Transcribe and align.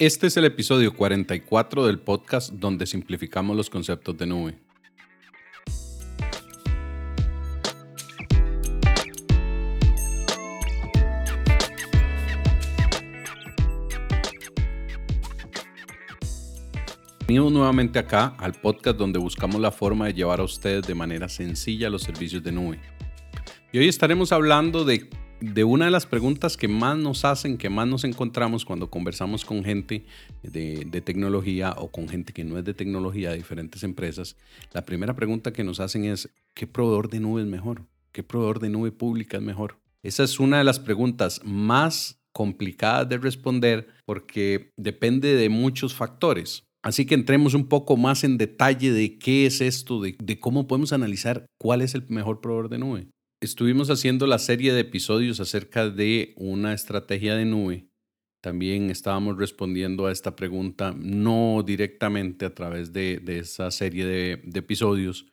Este 0.00 0.28
es 0.28 0.36
el 0.38 0.46
episodio 0.46 0.94
44 0.94 1.86
del 1.86 1.98
podcast 1.98 2.54
donde 2.54 2.86
simplificamos 2.86 3.54
los 3.54 3.68
conceptos 3.68 4.16
de 4.16 4.26
nube. 4.26 4.58
Bienvenidos 17.28 17.52
nuevamente 17.52 17.98
acá 17.98 18.34
al 18.38 18.54
podcast 18.54 18.96
donde 18.96 19.18
buscamos 19.18 19.60
la 19.60 19.70
forma 19.70 20.06
de 20.06 20.14
llevar 20.14 20.40
a 20.40 20.44
ustedes 20.44 20.86
de 20.86 20.94
manera 20.94 21.28
sencilla 21.28 21.90
los 21.90 22.04
servicios 22.04 22.42
de 22.42 22.52
nube. 22.52 22.80
Y 23.70 23.76
hoy 23.76 23.88
estaremos 23.88 24.32
hablando 24.32 24.86
de 24.86 25.10
de 25.40 25.64
una 25.64 25.86
de 25.86 25.90
las 25.90 26.06
preguntas 26.06 26.56
que 26.56 26.68
más 26.68 26.98
nos 26.98 27.24
hacen, 27.24 27.56
que 27.56 27.70
más 27.70 27.88
nos 27.88 28.04
encontramos 28.04 28.64
cuando 28.64 28.90
conversamos 28.90 29.44
con 29.44 29.64
gente 29.64 30.04
de, 30.42 31.00
tecnología 31.00 31.74
o 31.76 31.90
con 31.90 32.08
gente 32.08 32.32
que 32.32 32.44
no 32.44 32.58
es 32.58 32.64
de 32.64 32.74
tecnología 32.74 33.30
de 33.30 33.36
diferentes 33.36 33.82
empresas, 33.82 34.36
la 34.72 34.84
primera 34.84 35.14
pregunta 35.14 35.52
que 35.52 35.64
nos 35.64 35.80
hacen 35.80 36.04
es, 36.04 36.30
¿qué 36.54 36.66
proveedor 36.66 37.08
de 37.08 37.20
nube 37.20 37.42
es 37.42 37.48
mejor? 37.48 37.86
¿Qué 38.12 38.22
proveedor 38.22 38.60
de 38.60 38.68
nube 38.68 38.92
pública 38.92 39.38
es 39.38 39.42
mejor? 39.42 39.78
Esa 40.02 40.24
es 40.24 40.38
una 40.38 40.58
de 40.58 40.64
las 40.64 40.78
preguntas 40.78 41.40
más 41.44 42.20
complicadas 42.32 43.08
de 43.08 43.18
responder 43.18 43.88
porque 44.04 44.72
depende 44.76 45.34
de 45.34 45.48
muchos 45.48 45.94
factores. 45.94 46.64
Así 46.82 47.04
que 47.04 47.14
entremos 47.14 47.54
un 47.54 47.68
poco 47.68 47.96
más 47.96 48.24
en 48.24 48.38
detalle 48.38 48.92
de 48.92 49.18
qué 49.18 49.46
es 49.46 49.60
esto, 49.60 50.00
de, 50.00 50.16
de 50.18 50.38
cómo 50.38 50.66
podemos 50.66 50.92
analizar 50.92 51.46
cuál 51.58 51.82
es 51.82 51.94
el 51.94 52.06
mejor 52.08 52.40
proveedor 52.40 52.70
de 52.70 52.78
nube 52.78 53.08
estuvimos 53.40 53.88
haciendo 53.88 54.26
la 54.26 54.38
serie 54.38 54.72
de 54.74 54.80
episodios 54.80 55.40
acerca 55.40 55.88
de 55.88 56.34
una 56.36 56.74
estrategia 56.74 57.34
de 57.34 57.46
nube. 57.46 57.88
También 58.42 58.90
estábamos 58.90 59.38
respondiendo 59.38 60.06
a 60.06 60.12
esta 60.12 60.36
pregunta, 60.36 60.94
no 60.96 61.62
directamente 61.64 62.46
a 62.46 62.54
través 62.54 62.92
de, 62.92 63.22
esa 63.26 63.70
serie 63.70 64.04
de, 64.06 64.32
episodios, 64.54 65.26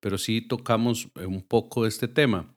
pero 0.00 0.18
sí 0.18 0.42
tocamos 0.42 1.08
un 1.26 1.42
poco 1.42 1.86
este 1.86 2.08
tema. 2.08 2.54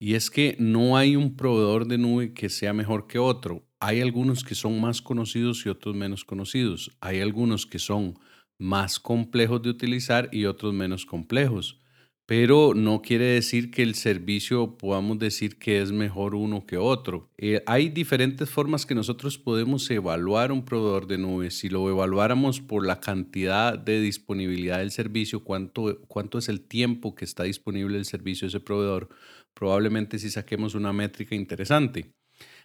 Y 0.00 0.14
es 0.14 0.30
que 0.30 0.56
no 0.58 0.96
hay 0.96 1.14
un 1.14 1.36
proveedor 1.36 1.86
de 1.86 1.98
nube 1.98 2.34
que 2.34 2.48
sea 2.48 2.72
mejor 2.72 3.06
que 3.06 3.20
otro. 3.20 3.64
Hay 3.78 4.00
algunos 4.00 4.42
que 4.42 4.56
son 4.56 4.80
más 4.80 5.00
conocidos 5.00 5.64
y 5.64 5.68
otros 5.68 5.94
menos 5.94 6.24
conocidos. 6.24 6.90
Hay 7.00 7.20
algunos 7.20 7.66
que 7.66 7.78
son 7.78 8.18
más 8.58 8.98
complejos 8.98 9.62
de 9.62 9.70
utilizar 9.70 10.28
y 10.32 10.46
otros 10.46 10.74
menos 10.74 11.06
complejos 11.06 11.81
pero 12.26 12.72
no 12.74 13.02
quiere 13.02 13.26
decir 13.26 13.70
que 13.70 13.82
el 13.82 13.94
servicio 13.94 14.78
podamos 14.78 15.18
decir 15.18 15.58
que 15.58 15.82
es 15.82 15.92
mejor 15.92 16.34
uno 16.34 16.66
que 16.66 16.76
otro. 16.76 17.30
Eh, 17.36 17.62
hay 17.66 17.88
diferentes 17.88 18.48
formas 18.48 18.86
que 18.86 18.94
nosotros 18.94 19.38
podemos 19.38 19.90
evaluar 19.90 20.52
un 20.52 20.64
proveedor 20.64 21.06
de 21.06 21.18
nube. 21.18 21.50
Si 21.50 21.68
lo 21.68 21.88
evaluáramos 21.90 22.60
por 22.60 22.86
la 22.86 23.00
cantidad 23.00 23.76
de 23.78 24.00
disponibilidad 24.00 24.78
del 24.78 24.92
servicio, 24.92 25.42
cuánto, 25.42 26.00
cuánto 26.06 26.38
es 26.38 26.48
el 26.48 26.60
tiempo 26.60 27.14
que 27.14 27.24
está 27.24 27.42
disponible 27.42 27.98
el 27.98 28.04
servicio 28.04 28.46
de 28.46 28.50
ese 28.50 28.60
proveedor, 28.60 29.08
probablemente 29.52 30.18
si 30.18 30.30
saquemos 30.30 30.74
una 30.74 30.92
métrica 30.92 31.34
interesante. 31.34 32.12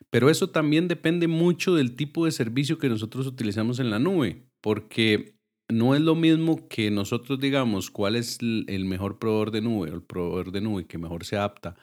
Pero 0.09 0.29
eso 0.29 0.49
también 0.49 0.87
depende 0.87 1.27
mucho 1.27 1.75
del 1.75 1.95
tipo 1.95 2.25
de 2.25 2.31
servicio 2.31 2.77
que 2.77 2.89
nosotros 2.89 3.27
utilizamos 3.27 3.79
en 3.79 3.89
la 3.89 3.99
nube, 3.99 4.47
porque 4.61 5.36
no 5.69 5.95
es 5.95 6.01
lo 6.01 6.15
mismo 6.15 6.67
que 6.67 6.91
nosotros 6.91 7.39
digamos 7.39 7.91
cuál 7.91 8.15
es 8.15 8.39
el 8.41 8.85
mejor 8.85 9.19
proveedor 9.19 9.51
de 9.51 9.61
nube 9.61 9.89
el 9.89 10.01
proveedor 10.01 10.51
de 10.51 10.61
nube 10.61 10.85
que 10.87 10.97
mejor 10.97 11.25
se 11.25 11.37
adapta 11.37 11.75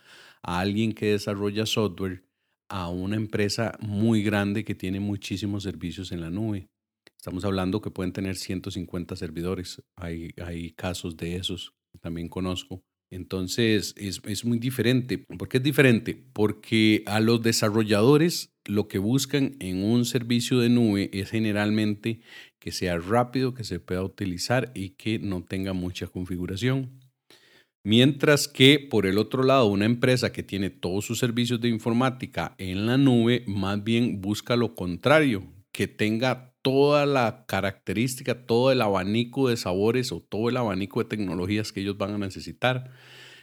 a 0.43 0.61
alguien 0.61 0.93
que 0.93 1.13
desarrolla 1.13 1.67
software 1.67 2.25
a 2.69 2.89
una 2.89 3.17
empresa 3.17 3.77
muy 3.81 4.23
grande 4.23 4.65
que 4.65 4.75
tiene 4.75 5.01
muchísimos 5.01 5.63
servicios 5.63 6.13
en 6.13 6.21
la 6.21 6.31
nube. 6.31 6.69
Estamos 7.17 7.45
hablando 7.45 7.81
que 7.81 7.91
pueden 7.91 8.13
tener 8.13 8.37
150 8.37 9.17
servidores. 9.17 9.83
Hay, 9.97 10.31
hay 10.45 10.73
casos 10.73 11.17
de 11.17 11.37
esos, 11.37 11.75
también 12.01 12.29
conozco. 12.29 12.83
Entonces 13.15 13.95
es, 13.97 14.21
es 14.27 14.45
muy 14.45 14.59
diferente. 14.59 15.19
¿Por 15.19 15.49
qué 15.49 15.59
es 15.59 15.63
diferente? 15.63 16.21
Porque 16.33 17.05
a 17.07 17.21
los 17.21 17.43
desarrolladores 17.43 18.51
lo 18.65 18.89
que 18.89 18.99
buscan 18.99 19.57
en 19.61 19.85
un 19.85 20.05
servicio 20.05 20.59
de 20.59 20.69
nube 20.69 21.11
es 21.13 21.31
generalmente 21.31 22.21
que 22.59 22.73
sea 22.73 22.99
rápido, 22.99 23.55
que 23.55 23.63
se 23.63 23.79
pueda 23.79 24.03
utilizar 24.03 24.73
y 24.75 24.91
que 24.91 25.21
no 25.21 25.45
tenga 25.45 25.75
mucha 25.75 26.09
configuración. 26.09 26.99
Mientras 27.85 28.49
que 28.49 28.81
por 28.81 29.07
el 29.07 29.19
otro 29.19 29.45
lado, 29.45 29.67
una 29.67 29.85
empresa 29.85 30.33
que 30.33 30.43
tiene 30.43 30.71
todos 30.71 31.05
sus 31.05 31.21
servicios 31.21 31.61
de 31.61 31.69
informática 31.69 32.57
en 32.59 32.87
la 32.87 32.97
nube, 32.97 33.45
más 33.47 33.85
bien 33.85 34.21
busca 34.23 34.57
lo 34.57 34.75
contrario, 34.75 35.45
que 35.75 35.89
tenga 35.89 36.55
toda 36.63 37.05
la 37.05 37.47
característica, 37.47 38.47
todo 38.47 38.71
el 38.71 38.81
abanico 38.81 39.49
de 39.49 39.57
sabores 39.57 40.13
o 40.13 40.21
todo 40.21 40.49
el 40.49 40.57
abanico 40.57 41.01
de 41.01 41.09
tecnologías 41.09 41.73
que 41.73 41.81
ellos 41.81 41.99
van 41.99 42.15
a 42.15 42.19
necesitar. 42.19 42.93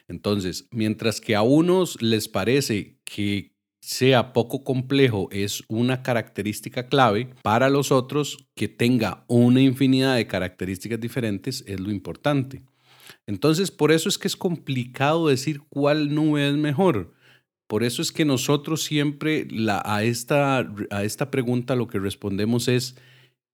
Entonces, 0.07 0.69
mientras 0.71 1.19
que 1.19 1.35
a 1.35 1.41
unos 1.41 2.01
les 2.01 2.29
parece 2.29 3.01
que 3.03 3.51
sea 3.81 4.31
poco 4.31 4.63
complejo 4.63 5.27
es 5.31 5.63
una 5.67 6.03
característica 6.03 6.87
clave, 6.87 7.35
para 7.43 7.69
los 7.69 7.91
otros 7.91 8.37
que 8.55 8.69
tenga 8.69 9.25
una 9.27 9.61
infinidad 9.61 10.15
de 10.15 10.27
características 10.27 11.01
diferentes 11.01 11.65
es 11.67 11.81
lo 11.81 11.91
importante. 11.91 12.63
Entonces, 13.27 13.71
por 13.71 13.91
eso 13.91 14.07
es 14.07 14.17
que 14.17 14.29
es 14.29 14.37
complicado 14.37 15.27
decir 15.27 15.59
cuál 15.69 16.15
nube 16.15 16.47
es 16.47 16.55
mejor. 16.55 17.13
Por 17.71 17.85
eso 17.85 18.01
es 18.01 18.11
que 18.11 18.25
nosotros 18.25 18.83
siempre 18.83 19.47
a, 19.69 20.03
esta, 20.03 20.69
a 20.89 21.05
esta 21.05 21.31
pregunta 21.31 21.77
lo 21.77 21.87
que 21.87 21.99
respondemos 21.99 22.67
es, 22.67 22.97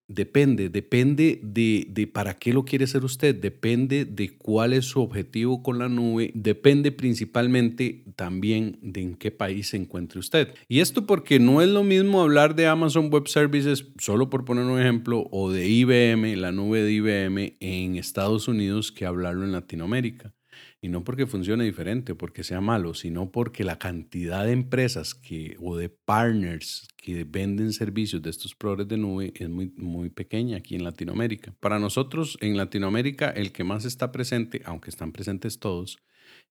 Depende, 0.09 0.69
depende 0.69 1.41
de, 1.43 2.09
para 2.13 2.33
qué 2.33 2.53
lo 2.53 2.63
quiere 2.63 2.85
hacer 2.85 3.03
usted, 3.03 3.35
depende 3.35 4.05
de 4.05 4.37
cuál 4.37 4.71
es 4.71 4.85
su 4.85 5.01
objetivo 5.01 5.61
con 5.61 5.79
la 5.79 5.89
nube, 5.89 6.31
depende 6.33 6.93
principalmente 6.93 8.05
también 8.15 8.79
de 8.81 9.01
en 9.01 9.15
qué 9.15 9.31
país 9.31 9.67
se 9.67 9.75
encuentre 9.75 10.19
usted. 10.19 10.53
Y 10.69 10.79
esto 10.79 11.05
porque 11.05 11.41
no 11.41 11.61
es 11.61 11.67
lo 11.67 11.83
mismo 11.83 12.21
hablar 12.21 12.55
de 12.55 12.67
Amazon 12.67 13.09
Web 13.11 13.27
Services, 13.27 13.85
solo 13.99 14.29
por 14.29 14.45
poner 14.45 14.63
un 14.63 14.79
ejemplo, 14.79 15.27
o 15.29 15.51
de 15.51 15.67
IBM, 15.67 16.37
la 16.37 16.53
nube 16.53 16.83
de 16.83 16.93
IBM 16.93 17.57
en 17.59 17.97
Estados 17.97 18.47
Unidos, 18.47 18.93
que 18.93 19.05
hablarlo 19.05 19.43
en 19.43 19.51
Latinoamérica. 19.51 20.33
Y 20.79 20.89
no 20.89 21.03
porque 21.03 21.25
funcione 21.25 21.63
diferente 21.63 22.11
o 22.11 22.17
porque 22.17 22.43
sea 22.43 22.61
malo, 22.61 22.93
sino 22.93 23.31
porque 23.31 23.63
la 23.63 23.79
cantidad 23.79 24.45
de 24.45 24.51
empresas 24.51 25.15
que, 25.15 25.55
o 25.59 25.75
de 25.75 25.89
partners 25.89 26.87
que 26.95 27.23
venden 27.23 27.73
servicios 27.73 28.21
de 28.21 28.29
estos 28.29 28.53
proveedores 28.53 28.87
de 28.87 28.97
nube 28.97 29.33
es 29.35 29.49
muy, 29.49 29.73
muy 29.75 30.09
pequeña 30.09 30.57
aquí 30.57 30.75
en 30.75 30.83
Latinoamérica. 30.83 31.55
Para 31.59 31.79
nosotros 31.79 32.37
en 32.41 32.57
Latinoamérica 32.57 33.29
el 33.29 33.51
que 33.51 33.63
más 33.63 33.85
está 33.85 34.11
presente, 34.11 34.61
aunque 34.65 34.91
están 34.91 35.11
presentes 35.11 35.59
todos, 35.59 35.97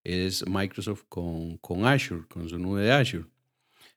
es 0.03 0.45
Microsoft 0.47 1.03
con, 1.07 1.57
con 1.57 1.85
Azure, 1.85 2.27
con 2.27 2.49
su 2.49 2.59
nube 2.59 2.81
de 2.81 2.91
Azure. 2.91 3.25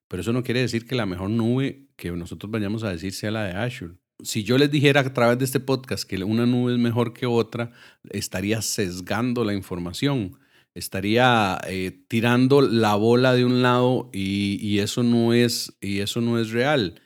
Pero 0.06 0.20
eso 0.22 0.32
no 0.32 0.44
quiere 0.44 0.60
decir 0.60 0.86
que 0.86 0.94
la 0.94 1.06
mejor 1.06 1.30
nube 1.30 1.88
que 1.96 2.12
nosotros 2.12 2.50
vayamos 2.50 2.84
a 2.84 2.90
decir 2.90 3.12
sea 3.12 3.32
la 3.32 3.44
de 3.44 3.52
Azure 3.52 3.94
si 4.22 4.44
yo 4.44 4.58
les 4.58 4.70
dijera 4.70 5.00
a 5.00 5.12
través 5.12 5.38
de 5.38 5.44
este 5.44 5.60
podcast 5.60 6.04
que 6.04 6.22
una 6.22 6.46
nube 6.46 6.72
es 6.72 6.78
mejor 6.78 7.12
que 7.12 7.26
otra, 7.26 7.72
estaría 8.10 8.62
sesgando 8.62 9.44
la 9.44 9.54
información, 9.54 10.38
estaría 10.74 11.58
eh, 11.66 11.92
tirando 12.08 12.60
la 12.60 12.94
bola 12.94 13.34
de 13.34 13.44
un 13.44 13.62
lado 13.62 14.10
y, 14.12 14.78
eso 14.78 15.02
no 15.02 15.32
es, 15.32 15.76
y 15.80 16.00
eso 16.00 16.20
no 16.20 16.38
es 16.38 16.50
real. 16.50 17.00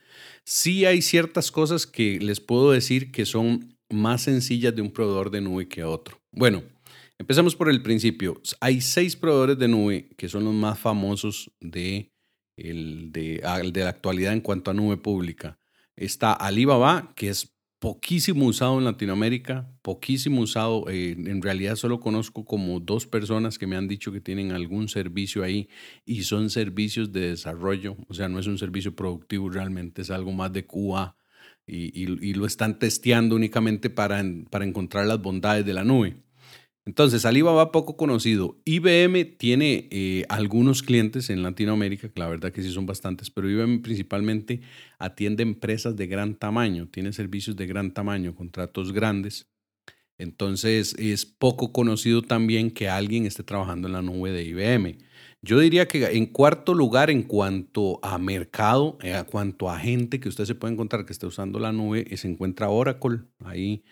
Sí 0.44 0.84
hay 0.84 1.02
ciertas 1.02 1.50
cosas 1.50 1.86
que 1.86 2.18
les 2.20 2.40
puedo 2.40 2.72
decir 2.72 3.10
que 3.10 3.24
son 3.24 3.76
más 3.90 4.22
sencillas 4.22 4.74
de 4.74 4.82
un 4.82 4.90
proveedor 4.90 5.30
de 5.30 5.40
nube 5.40 5.68
que 5.68 5.84
otro. 5.84 6.20
Bueno, 6.32 6.62
empecemos 7.18 7.56
por 7.56 7.70
el 7.70 7.82
principio. 7.82 8.40
Hay 8.60 8.80
seis 8.80 9.16
proveedores 9.16 9.58
de 9.58 9.68
nube 9.68 10.10
que 10.16 10.28
son 10.28 10.44
los 10.44 10.54
más 10.54 10.78
famosos 10.78 11.50
de, 11.60 12.10
el, 12.56 13.12
de, 13.12 13.42
de 13.72 13.80
la 13.84 13.90
actualidad 13.90 14.32
en 14.32 14.40
cuanto 14.40 14.70
a 14.70 14.74
nube 14.74 14.96
pública. 14.96 15.58
Está 15.96 16.32
Alibaba, 16.32 17.12
que 17.14 17.28
es 17.28 17.54
poquísimo 17.78 18.46
usado 18.46 18.78
en 18.78 18.84
Latinoamérica, 18.84 19.70
poquísimo 19.82 20.40
usado. 20.40 20.86
Eh, 20.88 21.12
en 21.12 21.42
realidad 21.42 21.76
solo 21.76 22.00
conozco 22.00 22.46
como 22.46 22.80
dos 22.80 23.06
personas 23.06 23.58
que 23.58 23.66
me 23.66 23.76
han 23.76 23.88
dicho 23.88 24.10
que 24.10 24.22
tienen 24.22 24.52
algún 24.52 24.88
servicio 24.88 25.44
ahí 25.44 25.68
y 26.06 26.22
son 26.22 26.48
servicios 26.48 27.12
de 27.12 27.30
desarrollo, 27.30 27.98
o 28.08 28.14
sea, 28.14 28.30
no 28.30 28.38
es 28.38 28.46
un 28.46 28.56
servicio 28.56 28.96
productivo 28.96 29.50
realmente, 29.50 30.00
es 30.00 30.10
algo 30.10 30.32
más 30.32 30.50
de 30.52 30.64
QA 30.66 31.14
y, 31.66 32.02
y 32.02 32.34
lo 32.34 32.46
están 32.46 32.78
testeando 32.78 33.36
únicamente 33.36 33.90
para, 33.90 34.24
para 34.50 34.64
encontrar 34.64 35.06
las 35.06 35.20
bondades 35.20 35.66
de 35.66 35.74
la 35.74 35.84
nube. 35.84 36.23
Entonces, 36.86 37.24
Alibaba 37.24 37.72
poco 37.72 37.96
conocido. 37.96 38.60
IBM 38.66 39.24
tiene 39.38 39.88
eh, 39.90 40.26
algunos 40.28 40.82
clientes 40.82 41.30
en 41.30 41.42
Latinoamérica, 41.42 42.10
que 42.10 42.20
la 42.20 42.28
verdad 42.28 42.52
que 42.52 42.62
sí 42.62 42.70
son 42.70 42.84
bastantes, 42.84 43.30
pero 43.30 43.48
IBM 43.48 43.80
principalmente 43.80 44.60
atiende 44.98 45.42
empresas 45.42 45.96
de 45.96 46.06
gran 46.06 46.34
tamaño, 46.34 46.88
tiene 46.90 47.14
servicios 47.14 47.56
de 47.56 47.66
gran 47.66 47.94
tamaño, 47.94 48.34
contratos 48.34 48.92
grandes. 48.92 49.48
Entonces, 50.18 50.94
es 50.98 51.24
poco 51.24 51.72
conocido 51.72 52.22
también 52.22 52.70
que 52.70 52.88
alguien 52.88 53.24
esté 53.26 53.42
trabajando 53.42 53.88
en 53.88 53.94
la 53.94 54.02
nube 54.02 54.30
de 54.30 54.44
IBM. 54.44 54.98
Yo 55.42 55.58
diría 55.58 55.88
que 55.88 56.04
en 56.04 56.26
cuarto 56.26 56.74
lugar, 56.74 57.10
en 57.10 57.22
cuanto 57.22 57.98
a 58.02 58.18
mercado, 58.18 58.98
en 59.02 59.16
eh, 59.16 59.24
cuanto 59.30 59.70
a 59.70 59.78
gente 59.78 60.20
que 60.20 60.28
usted 60.28 60.44
se 60.44 60.54
puede 60.54 60.74
encontrar 60.74 61.04
que 61.06 61.12
esté 61.12 61.26
usando 61.26 61.58
la 61.58 61.72
nube, 61.72 62.14
se 62.16 62.28
encuentra 62.28 62.68
Oracle 62.68 63.20
ahí 63.40 63.84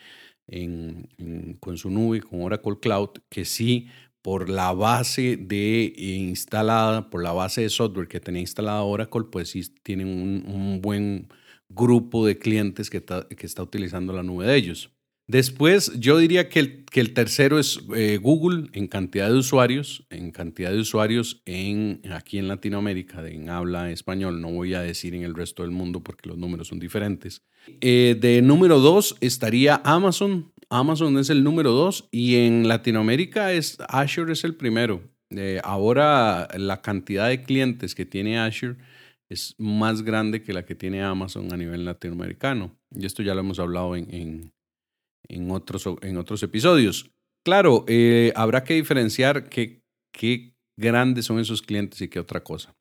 con 1.60 1.76
su 1.76 1.90
nube, 1.90 2.20
con 2.20 2.42
Oracle 2.42 2.78
Cloud, 2.80 3.10
que 3.28 3.44
sí, 3.44 3.88
por 4.22 4.48
la 4.48 4.72
base 4.72 5.36
de 5.36 5.92
instalada, 5.96 7.10
por 7.10 7.22
la 7.22 7.32
base 7.32 7.62
de 7.62 7.70
software 7.70 8.08
que 8.08 8.20
tenía 8.20 8.40
instalada 8.40 8.82
Oracle, 8.82 9.24
pues 9.30 9.50
sí 9.50 9.62
tienen 9.82 10.06
un, 10.08 10.80
buen 10.80 11.28
grupo 11.68 12.26
de 12.26 12.38
clientes 12.38 12.90
que 12.90 12.98
está 12.98 13.62
utilizando 13.62 14.12
la 14.12 14.22
nube 14.22 14.46
de 14.46 14.56
ellos. 14.56 14.90
Después, 15.32 15.99
yo 15.99 16.19
diría 16.19 16.50
que 16.50 16.61
el, 16.61 16.84
que 16.84 17.00
el 17.00 17.14
tercero 17.14 17.58
es 17.58 17.81
eh, 17.96 18.19
Google 18.20 18.69
en 18.75 18.87
cantidad 18.87 19.31
de 19.31 19.38
usuarios, 19.38 20.05
en 20.11 20.31
cantidad 20.31 20.70
de 20.70 20.79
usuarios 20.79 21.40
en, 21.46 22.02
aquí 22.12 22.37
en 22.37 22.49
Latinoamérica, 22.49 23.26
en 23.26 23.49
habla 23.49 23.90
español, 23.90 24.43
no 24.43 24.52
voy 24.52 24.75
a 24.75 24.82
decir 24.82 25.14
en 25.14 25.23
el 25.23 25.34
resto 25.34 25.62
del 25.62 25.70
mundo 25.70 26.02
porque 26.02 26.29
los 26.29 26.37
números 26.37 26.69
son 26.69 26.79
diferentes. 26.79 27.40
Eh, 27.81 28.14
de 28.20 28.43
número 28.43 28.79
dos 28.79 29.17
estaría 29.23 29.81
Amazon. 29.87 30.52
Amazon 30.69 31.17
es 31.17 31.31
el 31.31 31.43
número 31.43 31.73
dos 31.73 32.11
y 32.11 32.37
en 32.37 32.69
Latinoamérica 32.69 33.55
es 33.55 33.79
Azure 33.88 34.34
es 34.34 34.44
el 34.44 34.55
primero. 34.55 35.00
Eh, 35.31 35.62
ahora 35.64 36.46
la 36.58 36.82
cantidad 36.82 37.31
de 37.31 37.43
clientes 37.43 37.94
que 37.94 38.05
tiene 38.05 38.38
Azure 38.38 38.76
es 39.31 39.55
más 39.56 40.02
grande 40.02 40.43
que 40.43 40.52
la 40.52 40.67
que 40.67 40.75
tiene 40.75 41.02
Amazon 41.02 41.55
a 41.55 41.56
nivel 41.56 41.87
latinoamericano. 41.87 42.76
Y 42.94 43.06
esto 43.06 43.23
ya 43.23 43.32
lo 43.32 43.40
hemos 43.40 43.58
hablado 43.58 43.96
en 43.96 44.12
en 44.12 44.52
otros, 45.50 45.88
en 46.02 46.16
otros 46.16 46.42
episodios. 46.42 47.10
Claro, 47.44 47.84
eh, 47.88 48.32
habrá 48.36 48.64
que 48.64 48.74
diferenciar 48.74 49.48
qué, 49.48 49.82
qué 50.12 50.54
grandes 50.76 51.26
son 51.26 51.38
esos 51.38 51.62
clientes 51.62 52.00
y 52.00 52.08
qué 52.08 52.20
otra 52.20 52.42
cosa. 52.42 52.74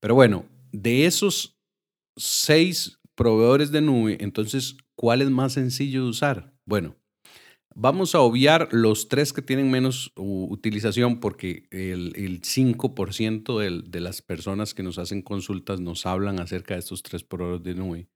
Pero 0.00 0.14
bueno, 0.14 0.46
de 0.72 1.06
esos 1.06 1.56
seis 2.16 2.98
proveedores 3.14 3.70
de 3.70 3.80
nube, 3.80 4.18
entonces, 4.20 4.76
¿cuál 4.96 5.22
es 5.22 5.30
más 5.30 5.52
sencillo 5.52 6.04
de 6.04 6.10
usar? 6.10 6.54
Bueno, 6.66 6.96
vamos 7.74 8.14
a 8.14 8.20
obviar 8.20 8.68
los 8.72 9.08
tres 9.08 9.32
que 9.32 9.42
tienen 9.42 9.70
menos 9.70 10.12
utilización 10.16 11.20
porque 11.20 11.66
el, 11.70 12.12
el 12.16 12.40
5% 12.42 13.58
de, 13.58 13.82
de 13.88 14.00
las 14.00 14.22
personas 14.22 14.74
que 14.74 14.82
nos 14.82 14.98
hacen 14.98 15.22
consultas 15.22 15.80
nos 15.80 16.06
hablan 16.06 16.40
acerca 16.40 16.74
de 16.74 16.80
estos 16.80 17.02
tres 17.02 17.22
proveedores 17.22 17.64
de 17.64 17.74
nube. 17.74 18.08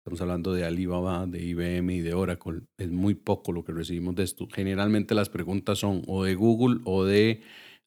Estamos 0.00 0.22
hablando 0.22 0.54
de 0.54 0.64
Alibaba, 0.64 1.26
de 1.26 1.44
IBM 1.44 1.90
y 1.96 2.00
de 2.00 2.14
Oracle. 2.14 2.62
Es 2.78 2.90
muy 2.90 3.14
poco 3.14 3.52
lo 3.52 3.64
que 3.64 3.72
recibimos 3.72 4.14
de 4.14 4.22
esto. 4.22 4.48
Generalmente 4.50 5.14
las 5.14 5.28
preguntas 5.28 5.78
son 5.78 6.02
o 6.06 6.24
de 6.24 6.34
Google 6.34 6.80
o 6.84 7.04
de 7.04 7.42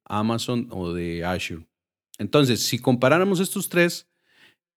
Amazon 0.05 0.67
o 0.69 0.93
de 0.93 1.25
Azure. 1.25 1.65
Entonces, 2.19 2.61
si 2.61 2.77
comparáramos 2.77 3.39
estos 3.39 3.67
tres, 3.67 4.11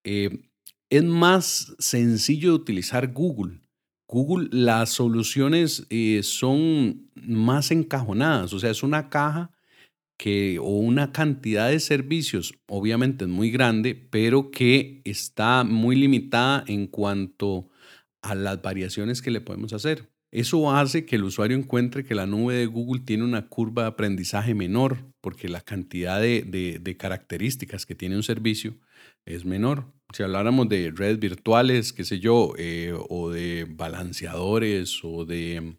eh, 0.02 0.48
es 0.88 1.04
más 1.04 1.76
sencillo 1.78 2.54
utilizar 2.54 3.12
Google. 3.12 3.60
Google, 4.08 4.48
las 4.50 4.88
soluciones 4.88 5.86
eh, 5.90 6.22
son 6.22 7.10
más 7.16 7.70
encajonadas, 7.70 8.54
o 8.54 8.58
sea, 8.58 8.70
es 8.70 8.82
una 8.82 9.10
caja 9.10 9.50
que, 10.16 10.58
o 10.58 10.70
una 10.78 11.12
cantidad 11.12 11.68
de 11.68 11.80
servicios, 11.80 12.54
obviamente 12.66 13.24
es 13.24 13.30
muy 13.30 13.50
grande, 13.50 13.94
pero 13.94 14.50
que 14.50 15.02
está 15.04 15.64
muy 15.64 15.96
limitada 15.96 16.64
en 16.66 16.86
cuanto 16.86 17.68
a 18.22 18.34
las 18.34 18.60
variaciones 18.62 19.22
que 19.22 19.30
le 19.30 19.40
podemos 19.40 19.72
hacer. 19.72 20.10
Eso 20.32 20.70
hace 20.70 21.06
que 21.06 21.16
el 21.16 21.24
usuario 21.24 21.56
encuentre 21.56 22.04
que 22.04 22.14
la 22.14 22.26
nube 22.26 22.54
de 22.54 22.66
Google 22.66 23.02
tiene 23.04 23.24
una 23.24 23.48
curva 23.48 23.82
de 23.82 23.88
aprendizaje 23.88 24.54
menor, 24.54 24.98
porque 25.20 25.48
la 25.48 25.60
cantidad 25.60 26.20
de, 26.20 26.96
características 26.98 27.86
que 27.86 27.94
tiene 27.94 28.16
un 28.16 28.22
servicio 28.22 28.74
es 29.24 29.44
menor. 29.44 29.92
Si 30.12 30.22
habláramos 30.22 30.68
de 30.68 30.92
redes 30.94 31.18
virtuales, 31.18 31.92
qué 31.92 32.04
sé 32.04 32.20
yo, 32.20 32.52
eh, 32.58 32.92
o 33.08 33.30
de 33.30 33.66
balanceadores 33.68 35.00
o 35.04 35.24
de 35.24 35.78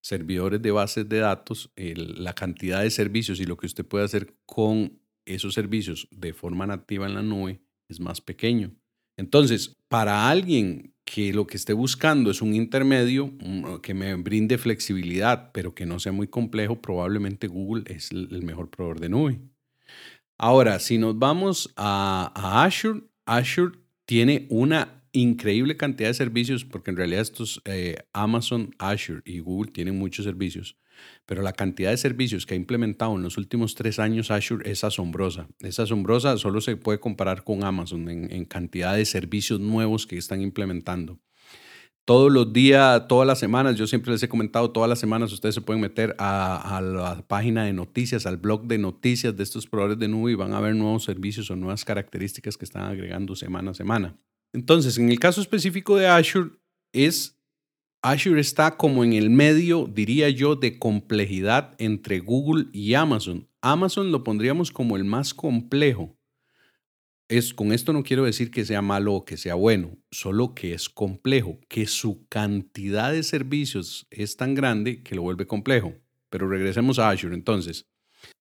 servidores 0.00 0.62
de 0.62 0.70
bases 0.70 1.08
de 1.08 1.18
datos, 1.18 1.72
la 1.76 2.34
cantidad 2.34 2.82
de 2.82 2.90
servicios 2.90 3.40
y 3.40 3.44
lo 3.44 3.56
que 3.56 3.66
usted 3.66 3.84
puede 3.84 4.04
hacer 4.04 4.34
con 4.46 5.00
esos 5.26 5.54
servicios 5.54 6.08
de 6.10 6.32
forma 6.32 6.66
nativa 6.66 7.06
en 7.06 7.14
la 7.14 7.22
nube 7.22 7.60
es 7.88 8.00
más 8.00 8.20
pequeño. 8.20 8.72
Entonces, 9.16 9.76
para 9.88 10.30
alguien 10.30 10.94
que 11.04 11.32
lo 11.32 11.46
que 11.46 11.56
esté 11.56 11.72
buscando 11.72 12.30
es 12.30 12.40
un 12.40 12.54
intermedio 12.54 13.32
que 13.82 13.94
me 13.94 14.14
brinde 14.14 14.58
flexibilidad, 14.58 15.50
pero 15.52 15.74
que 15.74 15.86
no 15.86 15.98
sea 15.98 16.12
muy 16.12 16.28
complejo, 16.28 16.80
probablemente 16.80 17.48
Google 17.48 17.84
es 17.86 18.12
el 18.12 18.42
mejor 18.42 18.70
proveedor 18.70 19.00
de 19.00 19.08
nube. 19.08 19.40
Ahora, 20.38 20.78
si 20.78 20.96
nos 20.96 21.18
vamos 21.18 21.72
a, 21.76 22.32
a 22.34 22.64
Azure, 22.64 23.02
Azure 23.26 23.76
tiene 24.06 24.46
una 24.48 24.99
increíble 25.12 25.76
cantidad 25.76 26.08
de 26.08 26.14
servicios, 26.14 26.64
porque 26.64 26.90
en 26.90 26.96
realidad 26.96 27.22
estos 27.22 27.60
eh, 27.64 27.96
Amazon, 28.12 28.74
Azure 28.78 29.22
y 29.24 29.40
Google 29.40 29.72
tienen 29.72 29.98
muchos 29.98 30.24
servicios, 30.24 30.76
pero 31.26 31.42
la 31.42 31.52
cantidad 31.52 31.90
de 31.90 31.96
servicios 31.96 32.46
que 32.46 32.54
ha 32.54 32.56
implementado 32.56 33.16
en 33.16 33.22
los 33.22 33.38
últimos 33.38 33.74
tres 33.74 33.98
años 33.98 34.30
Azure 34.30 34.70
es 34.70 34.84
asombrosa. 34.84 35.48
Es 35.60 35.78
asombrosa, 35.80 36.36
solo 36.38 36.60
se 36.60 36.76
puede 36.76 37.00
comparar 37.00 37.44
con 37.44 37.64
Amazon 37.64 38.08
en, 38.08 38.44
cantidad 38.44 38.96
de 38.96 39.04
servicios 39.04 39.60
nuevos 39.60 40.06
que 40.06 40.16
están 40.16 40.42
implementando. 40.42 41.18
Todos 42.04 42.32
los 42.32 42.52
días, 42.52 43.06
todas 43.06 43.26
las 43.26 43.38
semanas, 43.38 43.76
yo 43.76 43.86
siempre 43.86 44.10
les 44.10 44.22
he 44.22 44.28
comentado, 44.28 44.72
todas 44.72 44.88
las 44.88 44.98
semanas 44.98 45.32
ustedes 45.32 45.54
se 45.54 45.60
pueden 45.60 45.80
meter 45.80 46.16
a, 46.18 46.78
a 46.78 46.80
la 46.80 47.22
página 47.28 47.64
de 47.64 47.72
noticias, 47.72 48.26
al 48.26 48.36
blog 48.36 48.66
de 48.66 48.78
noticias 48.78 49.36
de 49.36 49.42
estos 49.44 49.66
proveedores 49.66 49.98
de 49.98 50.08
nube 50.08 50.32
y 50.32 50.34
van 50.34 50.52
a 50.52 50.60
ver 50.60 50.74
nuevos 50.74 51.04
servicios 51.04 51.50
o 51.50 51.56
nuevas 51.56 51.84
características 51.84 52.56
que 52.56 52.64
están 52.64 52.84
agregando 52.84 53.36
semana 53.36 53.70
a 53.70 53.74
semana. 53.74 54.16
Entonces, 54.52 54.98
en 54.98 55.10
el 55.10 55.18
caso 55.20 55.40
específico 55.40 55.96
de 55.96 56.08
Azure, 56.08 56.50
es 56.92 57.40
Azure 58.02 58.40
está 58.40 58.78
como 58.78 59.04
en 59.04 59.12
el 59.12 59.28
medio, 59.28 59.86
diría 59.86 60.30
yo, 60.30 60.56
de 60.56 60.78
complejidad 60.78 61.74
entre 61.78 62.20
Google 62.20 62.66
y 62.72 62.94
Amazon. 62.94 63.46
Amazon 63.60 64.10
lo 64.10 64.24
pondríamos 64.24 64.70
como 64.70 64.96
el 64.96 65.04
más 65.04 65.34
complejo. 65.34 66.16
Es, 67.28 67.52
con 67.52 67.72
esto 67.72 67.92
no 67.92 68.02
quiero 68.02 68.24
decir 68.24 68.50
que 68.50 68.64
sea 68.64 68.82
malo 68.82 69.14
o 69.14 69.24
que 69.24 69.36
sea 69.36 69.54
bueno, 69.54 69.98
solo 70.10 70.54
que 70.54 70.72
es 70.72 70.88
complejo, 70.88 71.60
que 71.68 71.86
su 71.86 72.26
cantidad 72.28 73.12
de 73.12 73.22
servicios 73.22 74.06
es 74.10 74.36
tan 74.36 74.54
grande 74.54 75.02
que 75.02 75.14
lo 75.14 75.22
vuelve 75.22 75.46
complejo. 75.46 75.92
Pero 76.30 76.48
regresemos 76.48 76.98
a 76.98 77.10
Azure 77.10 77.34
entonces. 77.34 77.86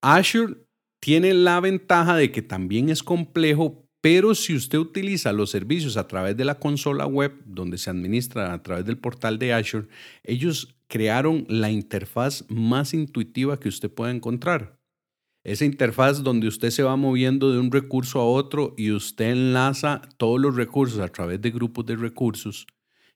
Azure 0.02 0.56
tiene 1.02 1.34
la 1.34 1.60
ventaja 1.60 2.16
de 2.16 2.32
que 2.32 2.42
también 2.42 2.90
es 2.90 3.04
complejo, 3.04 3.89
pero 4.02 4.34
si 4.34 4.56
usted 4.56 4.78
utiliza 4.78 5.34
los 5.34 5.50
servicios 5.50 5.98
a 5.98 6.08
través 6.08 6.38
de 6.38 6.46
la 6.46 6.60
consola 6.60 7.06
web, 7.06 7.34
donde 7.46 7.78
se 7.78 7.90
administra 7.90 8.54
a 8.54 8.64
través 8.64 8.86
del 8.86 8.98
portal 8.98 9.40
de 9.40 9.54
Azure, 9.54 9.88
ellos 10.24 10.76
crearon 10.88 11.46
la 11.50 11.70
interfaz 11.70 12.46
más 12.50 12.94
intuitiva 12.94 13.60
que 13.60 13.70
usted 13.70 13.92
pueda 13.92 14.12
encontrar. 14.12 14.80
Esa 15.44 15.66
interfaz 15.66 16.24
donde 16.24 16.48
usted 16.48 16.70
se 16.70 16.84
va 16.84 16.96
moviendo 16.96 17.52
de 17.52 17.60
un 17.60 17.72
recurso 17.72 18.20
a 18.20 18.26
otro 18.26 18.74
y 18.78 18.92
usted 18.92 19.32
enlaza 19.32 20.02
todos 20.18 20.40
los 20.40 20.56
recursos 20.56 21.00
a 21.00 21.08
través 21.10 21.42
de 21.42 21.52
grupos 21.52 21.86
de 21.86 21.96
recursos 21.96 22.68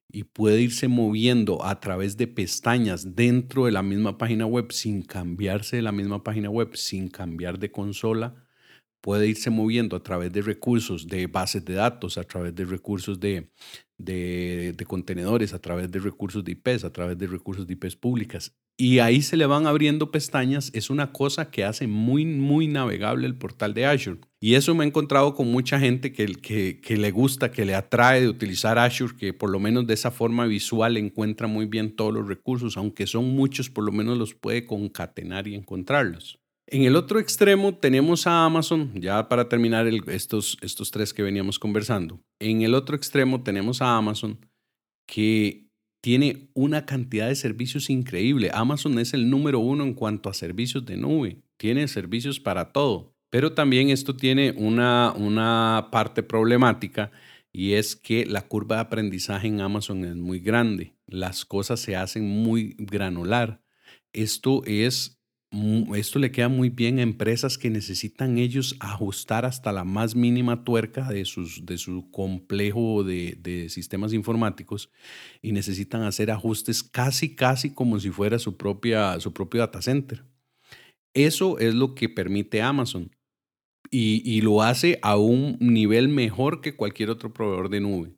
y 0.09 0.23
puede 0.23 0.61
irse 0.61 0.87
moviendo 0.87 1.65
a 1.65 1.79
través 1.79 2.17
de 2.17 2.27
pestañas 2.27 3.15
dentro 3.15 3.65
de 3.65 3.71
la 3.71 3.83
misma 3.83 4.17
página 4.17 4.45
web 4.45 4.71
sin 4.71 5.01
cambiarse 5.01 5.77
de 5.77 5.81
la 5.81 5.91
misma 5.91 6.23
página 6.23 6.49
web, 6.49 6.75
sin 6.75 7.09
cambiar 7.09 7.57
de 7.59 7.71
consola 7.71 8.42
puede 9.03 9.27
irse 9.27 9.49
moviendo 9.49 9.97
a 9.97 10.01
través 10.01 10.31
de 10.31 10.41
recursos 10.41 11.09
de 11.09 11.27
bases 11.27 11.65
de 11.65 11.73
datos, 11.73 12.17
a 12.17 12.23
través 12.23 12.55
de 12.55 12.63
recursos 12.63 13.19
de, 13.19 13.49
de, 13.97 14.85
contenedores, 14.87 15.53
a 15.53 15.59
través 15.59 15.91
de 15.91 15.99
recursos 15.99 16.41
de 16.45 16.53
IPs, 16.53 16.85
a 16.85 16.93
través 16.93 17.17
de 17.17 17.27
recursos 17.27 17.67
de 17.67 17.73
IPs 17.73 17.97
públicas. 17.97 18.55
Y 18.77 18.99
ahí 18.99 19.21
se 19.21 19.35
le 19.35 19.45
van 19.45 19.67
abriendo 19.67 20.09
pestañas. 20.09 20.71
Es 20.73 20.89
una 20.89 21.11
cosa 21.11 21.51
que 21.51 21.65
hace 21.65 21.85
muy, 21.85 22.23
muy 22.25 22.67
navegable 22.67 23.27
el 23.27 23.37
portal 23.37 23.73
de 23.73 23.85
Azure. 23.85 24.21
Y 24.39 24.55
eso 24.55 24.73
me 24.73 24.85
he 24.85 24.87
encontrado 24.87 25.35
con 25.35 25.51
mucha 25.51 25.81
gente 25.81 26.13
que, 26.13 26.27
que, 26.27 26.79
que 26.79 26.95
le 26.95 27.11
gusta, 27.11 27.51
que 27.51 27.65
le 27.65 27.75
atrae 27.75 28.21
de 28.21 28.29
utilizar 28.29 28.79
Azure, 28.79 29.17
que 29.17 29.33
por 29.33 29.49
lo 29.49 29.59
menos 29.59 29.85
de 29.85 29.95
esa 29.95 30.11
forma 30.11 30.45
visual 30.45 30.95
encuentra 30.95 31.47
muy 31.47 31.65
bien 31.65 31.97
todos 31.97 32.13
los 32.13 32.25
recursos, 32.25 32.77
aunque 32.77 33.05
son 33.05 33.25
muchos, 33.35 33.69
por 33.69 33.83
lo 33.83 33.91
menos 33.91 34.17
los 34.17 34.33
puede 34.33 34.65
concatenar 34.65 35.49
y 35.49 35.55
encontrarlos. 35.55 36.39
En 36.67 36.83
el 36.83 36.95
otro 36.95 37.19
extremo 37.19 37.75
tenemos 37.75 38.25
a 38.25 38.45
Amazon, 38.45 38.91
ya 38.95 39.27
para 39.27 39.49
terminar 39.49 39.87
estos, 40.07 40.57
estos 40.61 40.91
tres 40.91 41.13
que 41.13 41.21
veníamos 41.21 41.59
conversando. 41.59 42.19
En 42.39 42.61
el 42.61 42.73
otro 42.73 42.95
extremo 42.95 43.43
tenemos 43.43 43.81
a 43.81 43.97
Amazon 43.97 44.39
que 45.05 45.67
tiene 46.01 46.49
una 46.53 46.85
cantidad 46.85 47.27
de 47.27 47.35
servicios 47.35 47.89
increíble. 47.89 48.49
Amazon 48.53 48.99
es 48.99 49.13
el 49.13 49.29
número 49.29 49.59
uno 49.59 49.83
en 49.83 49.93
cuanto 49.93 50.29
a 50.29 50.33
servicios 50.33 50.85
de 50.85 50.97
nube. 50.97 51.41
Tiene 51.57 51.87
servicios 51.87 52.39
para 52.39 52.71
todo. 52.71 53.13
Pero 53.29 53.53
también 53.53 53.89
esto 53.89 54.15
tiene 54.15 54.53
una, 54.57 55.13
una 55.15 55.89
parte 55.91 56.21
problemática 56.21 57.11
y 57.51 57.73
es 57.73 57.95
que 57.95 58.25
la 58.25 58.41
curva 58.41 58.75
de 58.75 58.81
aprendizaje 58.81 59.47
en 59.47 59.61
Amazon 59.61 60.05
es 60.05 60.15
muy 60.15 60.39
grande. 60.39 60.95
Las 61.07 61.45
cosas 61.45 61.79
se 61.79 61.95
hacen 61.95 62.27
muy 62.27 62.75
granular. 62.77 63.61
Esto 64.11 64.61
es 64.65 65.22
esto 65.95 66.17
le 66.17 66.31
queda 66.31 66.49
muy 66.49 66.69
bien 66.69 66.97
a 66.97 67.03
empresas 67.03 67.59
que 67.59 67.69
necesitan 67.69 68.39
ellos 68.39 68.75
ajustar 68.79 69.45
hasta 69.45 69.71
la 69.71 69.83
más 69.83 70.15
mínima 70.15 70.63
tuerca 70.63 71.07
de, 71.09 71.25
sus, 71.25 71.65
de 71.65 71.77
su 71.77 72.09
complejo 72.09 73.03
de, 73.03 73.37
de, 73.39 73.69
sistemas 73.69 74.13
informáticos 74.13 74.89
y 75.43 75.51
necesitan 75.51 76.03
hacer 76.03 76.31
ajustes 76.31 76.81
casi, 76.81 77.35
casi 77.35 77.71
como 77.71 77.99
si 77.99 78.09
fuera 78.09 78.39
su, 78.39 78.57
propia, 78.57 79.19
su 79.19 79.31
propio 79.31 79.59
data 79.59 79.81
center. 79.81 80.25
Eso 81.13 81.59
es 81.59 81.75
lo 81.75 81.93
que 81.93 82.09
permite 82.09 82.63
Amazon 82.63 83.11
y, 83.91 84.23
y 84.25 84.41
lo 84.41 84.63
hace 84.63 84.97
a 85.03 85.17
un 85.17 85.57
nivel 85.59 86.09
mejor 86.09 86.61
que 86.61 86.75
cualquier 86.75 87.11
otro 87.11 87.31
proveedor 87.31 87.69
de 87.69 87.79
nube. 87.79 88.15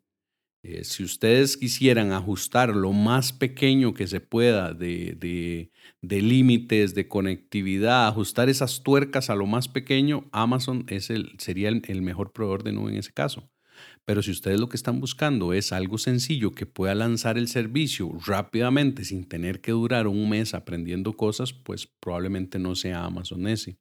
Eh, 0.67 0.83
si 0.83 1.03
ustedes 1.03 1.57
quisieran 1.57 2.11
ajustar 2.11 2.75
lo 2.75 2.91
más 2.91 3.33
pequeño 3.33 3.93
que 3.93 4.07
se 4.07 4.19
pueda 4.19 4.73
de, 4.73 5.69
límites, 6.01 6.95
de 6.95 7.07
conectividad, 7.07 8.07
ajustar 8.07 8.49
esas 8.49 8.81
tuercas 8.81 9.29
a 9.29 9.35
lo 9.35 9.45
más 9.45 9.67
pequeño, 9.67 10.27
Amazon 10.31 10.83
es 10.87 11.11
el, 11.11 11.35
sería 11.37 11.69
el, 11.69 12.01
mejor 12.01 12.33
proveedor 12.33 12.63
de 12.63 12.71
nube 12.71 12.93
en 12.93 12.97
ese 12.97 13.13
caso. 13.13 13.47
Pero 14.05 14.23
si 14.23 14.31
ustedes 14.31 14.59
lo 14.59 14.67
que 14.67 14.77
están 14.77 14.99
buscando 14.99 15.53
es 15.53 15.71
algo 15.71 15.99
sencillo 15.99 16.53
que 16.53 16.65
pueda 16.65 16.95
lanzar 16.95 17.37
el 17.37 17.47
servicio 17.47 18.11
rápidamente 18.25 19.05
sin 19.05 19.29
tener 19.29 19.61
que 19.61 19.71
durar 19.71 20.07
un 20.07 20.27
mes 20.27 20.55
aprendiendo 20.55 21.13
cosas, 21.13 21.53
pues 21.53 21.85
probablemente 21.85 22.57
no 22.57 22.73
sea 22.73 23.05
Amazon 23.05 23.47
ese. 23.47 23.77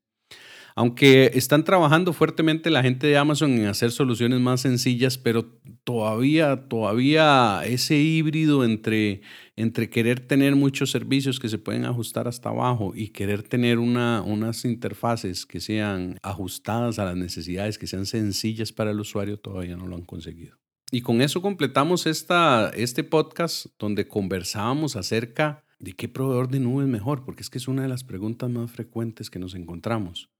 Aunque 0.76 1.30
están 1.34 1.62
trabajando 1.62 2.12
fuertemente 2.12 2.68
la 2.68 2.82
gente 2.82 3.06
de 3.06 3.16
Amazon 3.16 3.52
en 3.52 3.66
hacer 3.66 3.92
soluciones 3.92 4.40
más 4.40 4.62
sencillas, 4.62 5.18
pero 5.18 5.46
todavía, 5.84 6.68
todavía 6.68 7.62
ese 7.64 7.96
híbrido 7.96 8.64
entre, 8.64 9.22
entre 9.54 9.88
querer 9.88 10.18
tener 10.18 10.56
muchos 10.56 10.90
servicios 10.90 11.38
que 11.38 11.48
se 11.48 11.58
pueden 11.58 11.84
ajustar 11.84 12.26
hasta 12.26 12.48
abajo 12.48 12.92
y 12.92 13.10
querer 13.10 13.44
tener 13.44 13.78
una, 13.78 14.22
unas 14.22 14.64
interfaces 14.64 15.46
que 15.46 15.60
sean 15.60 16.18
ajustadas 16.24 16.98
a 16.98 17.04
las 17.04 17.16
necesidades, 17.16 17.78
que 17.78 17.86
sean 17.86 18.06
sencillas 18.06 18.72
para 18.72 18.90
el 18.90 18.98
usuario, 18.98 19.38
todavía 19.38 19.76
no 19.76 19.86
lo 19.86 19.94
han 19.94 20.04
conseguido. 20.04 20.58
Y 20.90 21.02
con 21.02 21.22
eso 21.22 21.40
completamos 21.40 22.06
esta, 22.06 22.70
este 22.70 23.04
podcast 23.04 23.66
donde 23.78 24.08
conversábamos 24.08 24.96
acerca 24.96 25.64
de 25.78 25.92
qué 25.92 26.08
proveedor 26.08 26.48
de 26.48 26.60
nube 26.60 26.82
es 26.82 26.88
mejor, 26.88 27.24
porque 27.24 27.42
es 27.42 27.50
que 27.50 27.58
es 27.58 27.68
una 27.68 27.82
de 27.82 27.88
las 27.88 28.02
preguntas 28.02 28.50
más 28.50 28.72
frecuentes 28.72 29.30
que 29.30 29.38
nos 29.38 29.54
encontramos. 29.54 30.33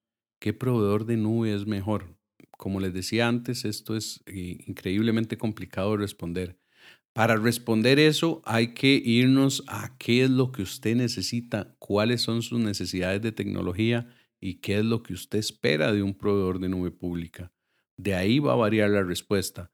¿Qué 0.44 0.52
proveedor 0.52 1.06
de 1.06 1.16
nube 1.16 1.54
es 1.54 1.66
mejor? 1.66 2.18
Como 2.58 2.78
les 2.78 2.92
decía 2.92 3.28
antes, 3.28 3.64
esto 3.64 3.96
es 3.96 4.22
eh, 4.26 4.58
increíblemente 4.66 5.38
complicado 5.38 5.92
de 5.92 5.96
responder. 5.96 6.58
Para 7.14 7.36
responder 7.36 7.98
eso 7.98 8.42
hay 8.44 8.74
que 8.74 9.00
irnos 9.02 9.64
a 9.68 9.96
qué 9.96 10.24
es 10.24 10.28
lo 10.28 10.52
que 10.52 10.60
usted 10.60 10.96
necesita, 10.96 11.74
cuáles 11.78 12.20
son 12.20 12.42
sus 12.42 12.60
necesidades 12.60 13.22
de 13.22 13.32
tecnología 13.32 14.14
y 14.38 14.56
qué 14.56 14.80
es 14.80 14.84
lo 14.84 15.02
que 15.02 15.14
usted 15.14 15.38
espera 15.38 15.94
de 15.94 16.02
un 16.02 16.12
proveedor 16.12 16.58
de 16.58 16.68
nube 16.68 16.90
pública. 16.90 17.50
De 17.96 18.14
ahí 18.14 18.38
va 18.38 18.52
a 18.52 18.56
variar 18.56 18.90
la 18.90 19.02
respuesta. 19.02 19.72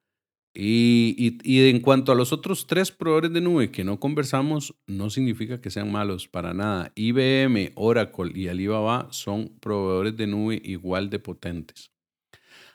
Y, 0.52 1.38
en 1.44 1.80
cuanto 1.80 2.10
a 2.10 2.16
los 2.16 2.32
otros 2.32 2.66
tres 2.66 2.90
proveedores 2.90 3.32
de 3.32 3.40
nube 3.40 3.70
que 3.70 3.84
no 3.84 4.00
conversamos, 4.00 4.74
no 4.86 5.08
significa 5.08 5.60
que 5.60 5.70
sean 5.70 5.92
malos 5.92 6.26
para 6.26 6.52
nada. 6.52 6.92
IBM, 6.96 7.72
Oracle 7.76 8.32
y 8.34 8.48
Alibaba 8.48 9.08
son 9.12 9.56
proveedores 9.60 10.16
de 10.16 10.26
nube 10.26 10.60
igual 10.64 11.08
de 11.08 11.20
potentes. 11.20 11.92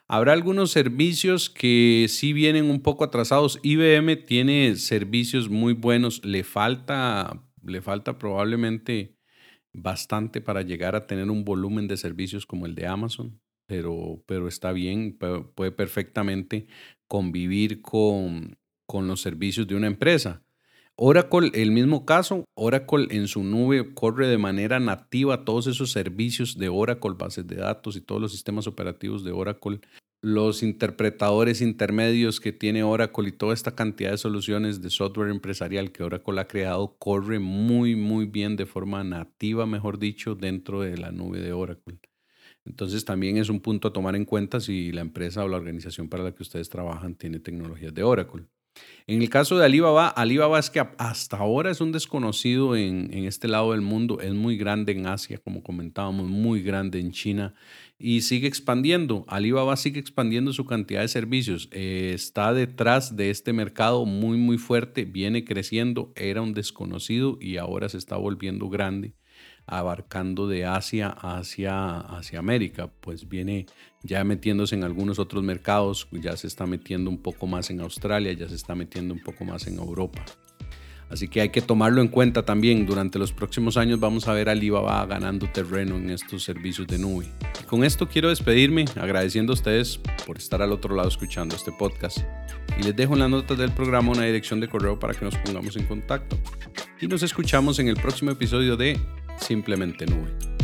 Habrá 0.08 0.34
algunos 0.34 0.72
servicios 0.72 1.50
que 1.50 2.06
sí 2.08 2.32
vienen 2.32 2.70
un 2.70 2.82
poco 2.82 3.04
atrasados. 3.04 3.60
IBM 3.64 4.16
tiene 4.26 4.76
servicios 4.76 5.50
muy 5.50 5.74
buenos. 5.74 6.24
Le 6.24 6.44
falta, 6.44 7.44
le 7.64 7.82
falta 7.82 8.18
probablemente 8.18 9.18
bastante 9.74 10.40
para 10.40 10.62
llegar 10.62 10.96
a 10.96 11.08
tener 11.08 11.30
un 11.30 11.44
volumen 11.44 11.88
de 11.88 11.98
servicios 11.98 12.46
como 12.46 12.66
el 12.68 12.76
de 12.76 12.88
Amazon 12.88 13.42
pero, 13.68 14.24
pero 14.28 14.48
está 14.48 14.72
bien, 14.72 15.18
puede 15.56 15.72
perfectamente 15.72 16.68
convivir 17.08 17.82
con, 17.82 18.58
con 18.86 19.08
los 19.08 19.22
servicios 19.22 19.68
de 19.68 19.76
una 19.76 19.88
empresa. 19.88 20.44
Oracle, 20.98 21.52
el 21.54 21.72
mismo 21.72 22.06
caso, 22.06 22.46
Oracle 22.56 23.08
en 23.10 23.28
su 23.28 23.44
nube 23.44 23.94
corre 23.94 24.28
de 24.28 24.38
manera 24.38 24.80
nativa 24.80 25.44
todos 25.44 25.68
esos 25.68 25.92
servicios 25.92 26.58
de 26.58 26.70
Oracle, 26.70 27.16
bases 27.18 27.46
de 27.46 27.58
datos 27.58 27.98
y 27.98 28.02
todos 28.02 28.22
los 28.22 28.32
sistemas 28.32 28.66
operativos 28.66 29.26
de 29.26 29.34
Oracle, 29.34 29.82
los 30.22 30.64
interpretadores 30.64 31.62
intermedios 31.62 32.40
que 32.40 32.54
tiene 32.54 32.84
Oracle 32.84 33.28
y 33.28 33.34
toda 33.34 33.54
esta 33.54 33.76
cantidad 33.76 34.12
de 34.12 34.18
soluciones 34.18 34.82
de 34.82 34.90
software 34.90 35.30
empresarial 35.30 35.92
que 35.92 36.04
Oracle 36.04 36.40
ha 36.40 36.48
creado, 36.48 36.96
corre 36.98 37.40
muy, 37.40 37.98
muy 37.98 38.26
bien 38.26 38.56
de 38.56 38.66
forma 38.66 39.04
nativa, 39.04 39.66
mejor 39.66 40.00
dicho, 40.00 40.34
dentro 40.34 40.80
de 40.80 40.98
la 40.98 41.12
nube 41.12 41.42
de 41.42 41.52
Oracle. 41.52 42.00
Entonces 42.66 43.06
también 43.06 43.38
es 43.38 43.50
un 43.50 43.60
punto 43.60 43.88
a 43.88 43.94
tomar 43.94 44.16
en 44.16 44.26
cuenta 44.26 44.60
si 44.60 44.92
la 44.92 45.02
empresa 45.02 45.44
o 45.44 45.48
la 45.48 45.58
organización 45.58 46.10
para 46.10 46.24
la 46.24 46.34
que 46.34 46.44
ustedes 46.44 46.70
trabajan 46.70 47.16
tiene 47.16 47.40
tecnologías 47.40 47.94
de 47.94 48.04
Oracle. 48.04 48.48
En 49.08 49.22
el 49.22 49.30
caso 49.30 49.58
de 49.58 49.66
Alibaba, 49.66 50.08
Alibaba 50.08 50.60
es 50.60 50.70
que 50.70 50.86
hasta 50.98 51.38
ahora 51.38 51.72
es 51.72 51.80
un 51.80 51.92
desconocido 51.92 52.76
en, 52.76 53.14
este 53.26 53.48
lado 53.48 53.72
del 53.72 53.82
mundo, 53.82 54.20
es 54.20 54.34
muy 54.34 54.58
grande 54.58 54.92
en 54.92 55.06
Asia, 55.06 55.38
como 55.38 55.64
comentábamos, 55.64 56.28
muy 56.28 56.62
grande 56.62 57.00
en 57.00 57.12
China 57.12 57.54
y 57.98 58.22
sigue 58.22 58.48
expandiendo. 58.48 59.24
Alibaba 59.28 59.78
sigue 59.78 60.00
expandiendo 60.00 60.52
su 60.52 60.66
cantidad 60.66 61.02
de 61.02 61.08
servicios, 61.08 61.70
eh, 61.72 62.12
está 62.14 62.54
detrás 62.54 63.16
de 63.16 63.30
este 63.30 63.54
mercado 63.54 64.06
muy, 64.06 64.38
muy 64.38 64.58
fuerte, 64.58 65.06
viene 65.06 65.46
creciendo, 65.46 66.12
era 66.16 66.42
un 66.42 66.54
desconocido 66.54 67.38
y 67.40 67.58
ahora 67.58 67.88
se 67.88 67.98
está 67.98 68.18
volviendo 68.18 68.68
grande 68.70 69.14
abarcando 69.68 70.48
de 70.48 70.66
Asia 70.66 71.10
hacia, 71.10 72.00
hacia 72.00 72.40
América, 72.40 72.90
pues 73.02 73.28
viene 73.28 73.66
ya 74.04 74.24
metiéndose 74.24 74.76
en 74.76 74.84
algunos 74.84 75.20
otros 75.20 75.44
mercados, 75.44 76.08
ya 76.12 76.38
se 76.38 76.48
está 76.48 76.66
metiendo 76.66 77.10
un 77.10 77.18
poco 77.18 77.48
más 77.48 77.70
en 77.70 77.82
Australia, 77.82 78.34
ya 78.34 78.48
se 78.48 78.56
está 78.56 78.76
metiendo 78.76 79.14
un 79.14 79.24
poco 79.24 79.46
más 79.46 79.68
en 79.68 79.78
Europa. 79.78 80.24
Así 81.10 81.28
que 81.28 81.42
hay 81.42 81.50
que 81.50 81.62
tomarlo 81.62 82.02
en 82.02 82.08
cuenta 82.08 82.44
también. 82.44 82.86
Durante 82.86 83.20
los 83.20 83.32
próximos 83.32 83.78
años 83.78 84.00
vamos 84.00 84.28
a 84.28 84.34
ver 84.34 84.50
a 84.50 84.54
Alibaba 84.54 85.06
ganando 85.06 85.48
terreno 85.48 85.98
en 85.98 86.10
estos 86.10 86.44
servicios 86.44 86.88
de 86.88 86.98
nube. 86.98 87.28
con 87.68 87.84
esto 87.84 88.08
quiero 88.08 88.30
despedirme 88.30 88.86
agradeciendo 88.96 89.54
a 89.54 89.56
ustedes 89.56 90.00
por 90.26 90.38
estar 90.38 90.62
al 90.62 90.72
otro 90.72 90.96
lado 90.96 91.08
escuchando 91.08 91.56
este 91.56 91.72
podcast. 91.72 92.20
Y 92.80 92.84
les 92.84 92.96
dejo 92.96 93.14
en 93.14 93.20
las 93.20 93.30
notas 93.30 93.58
del 93.58 93.72
programa 93.72 94.12
una 94.12 94.24
dirección 94.24 94.60
de 94.60 94.68
correo 94.68 95.00
para 95.00 95.14
que 95.14 95.26
nos 95.26 95.38
pongamos 95.38 95.76
en 95.78 95.86
contacto. 95.86 96.38
Y 97.00 97.08
nos 97.08 97.22
escuchamos 97.24 97.78
en 97.80 97.88
el 97.88 97.96
próximo 97.96 98.32
episodio 98.32 98.76
de 98.76 98.98
simplemente 99.38 100.06
nube. 100.06 100.55